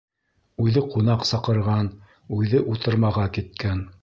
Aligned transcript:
Үҙе 0.63 0.81
ҡунаҡ 0.93 1.27
саҡырған, 1.33 1.91
үҙе 2.39 2.63
утырмаға 2.75 3.29
киткән. 3.39 3.91